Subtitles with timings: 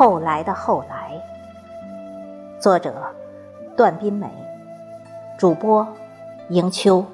[0.00, 1.12] 后来的后来，
[2.58, 3.14] 作者
[3.76, 4.26] 段斌美，
[5.36, 5.86] 主播
[6.48, 7.04] 迎秋。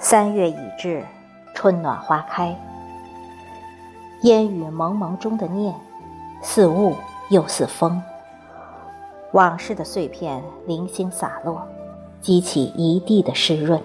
[0.00, 1.04] 三月已至，
[1.54, 2.52] 春暖花开。
[4.22, 5.74] 烟雨蒙蒙中的念，
[6.42, 6.94] 似雾
[7.30, 8.02] 又似风。
[9.32, 11.66] 往事的碎片零星洒落，
[12.20, 13.80] 激起一地的湿润，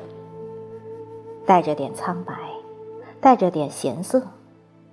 [1.45, 2.33] 带着点苍白，
[3.21, 4.21] 带着点咸涩，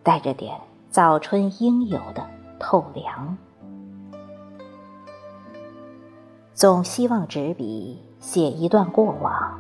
[0.03, 0.55] 带着点
[0.91, 2.25] 早春应有的
[2.61, 3.37] 透凉。
[6.55, 9.59] 总希望执笔写一段过往。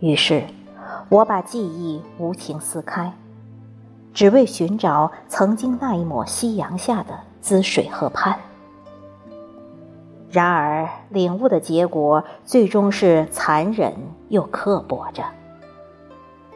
[0.00, 0.44] 于是，
[1.08, 3.12] 我把记忆无情撕开，
[4.12, 8.38] 只为寻找曾经那一抹夕阳下的滋水河畔。
[10.30, 13.94] 然而，领悟的结果最终是残忍
[14.28, 15.24] 又刻薄着。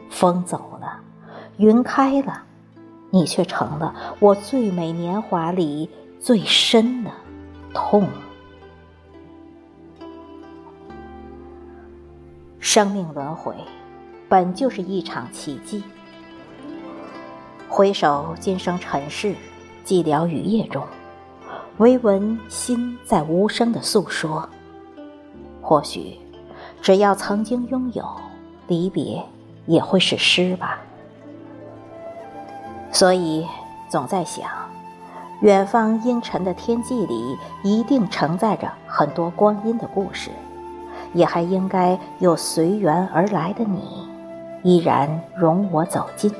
[0.09, 0.99] 风走了，
[1.57, 2.43] 云开了，
[3.09, 7.09] 你却成了我最美年华里最深的
[7.73, 8.07] 痛。
[12.59, 13.55] 生命轮回，
[14.29, 15.83] 本就是一场奇迹。
[17.69, 19.35] 回首今生尘世，
[19.85, 20.83] 寂寥雨夜中，
[21.77, 24.47] 唯闻心在无声的诉说。
[25.61, 26.17] 或许，
[26.81, 28.05] 只要曾经拥有，
[28.67, 29.23] 离别
[29.65, 30.79] 也会是诗吧。
[32.91, 33.47] 所以，
[33.89, 34.47] 总在想，
[35.41, 40.29] 远方阴沉的天际里，一定承载着很多光阴的故事。
[41.13, 44.07] 也还应该有随缘而来的你，
[44.63, 46.33] 依然容我走近，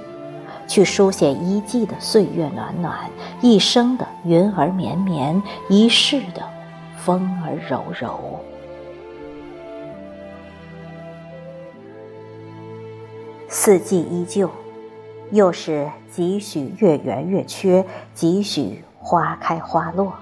[0.68, 3.09] 去书写一季的岁月暖暖，
[3.41, 6.44] 一生的云儿绵绵，一世的
[6.97, 8.40] 风儿柔柔。
[13.47, 14.50] 四季依旧，
[15.31, 20.13] 又是几许月圆月缺，几许花开花落。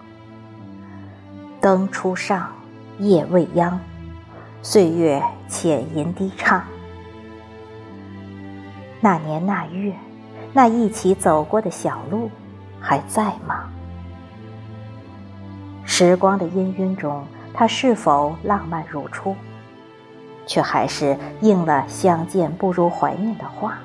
[1.61, 2.51] 灯初上，
[2.99, 3.79] 夜未央。
[4.63, 6.63] 岁月浅吟低唱，
[8.99, 9.91] 那年那月，
[10.53, 12.29] 那一起走过的小路，
[12.79, 13.69] 还在吗？
[15.85, 19.35] 时光的氤氲中，它是否浪漫如初？
[20.45, 23.79] 却还是应了“相见不如怀念”的话。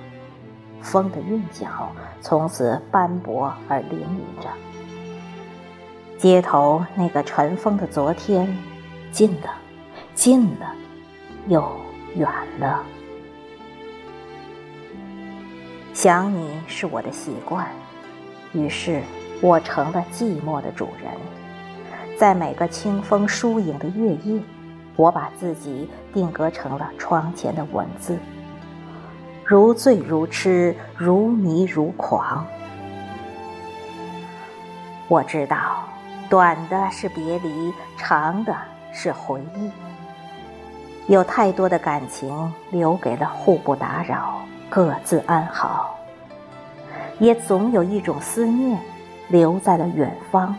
[0.81, 1.67] 风的韵脚
[2.21, 4.49] 从此斑驳而淋漓着。
[6.17, 8.57] 街头那个尘封的昨天，
[9.11, 9.51] 近了。
[10.15, 10.73] 近了，
[11.49, 11.63] 又
[12.15, 12.29] 远
[12.59, 12.83] 了。
[15.97, 17.67] 想你是我的习惯，
[18.53, 19.01] 于是
[19.41, 21.11] 我成了寂寞的主人。
[22.19, 24.39] 在每个清风疏影的月夜，
[24.95, 28.19] 我把自己定格成了窗前的文字，
[29.43, 32.47] 如醉如痴，如迷如狂。
[35.09, 35.89] 我知道，
[36.29, 38.55] 短的是别离，长的
[38.93, 39.71] 是回忆。
[41.11, 45.95] 有太多的感情留给了互不打扰，各自安好。
[47.19, 48.79] 也总有一种思念
[49.29, 50.55] 留在了远方，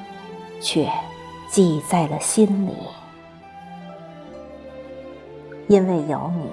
[0.60, 0.92] 却
[1.48, 2.74] 记在了心里。
[5.68, 6.50] 因为有你，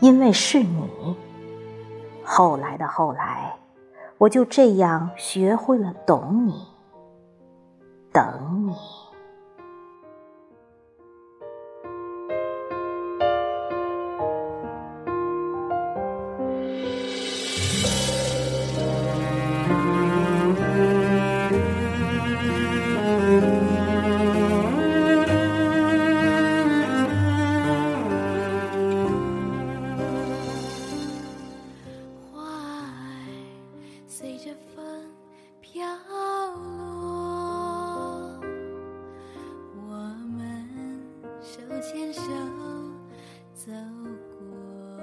[0.00, 1.16] 因为是你，
[2.22, 3.54] 后来的后来，
[4.18, 6.66] 我就这样学会了懂你，
[8.12, 8.74] 等你。
[41.80, 42.20] 牵手
[43.54, 43.70] 走
[44.36, 44.96] 过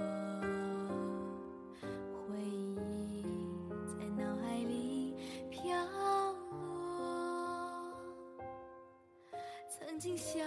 [2.11, 3.23] 回忆
[3.87, 5.15] 在脑海里
[5.49, 5.73] 飘
[6.51, 7.93] 落。
[9.69, 10.39] 曾经笑